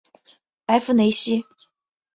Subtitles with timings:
[0.65, 1.45] 埃夫雷西。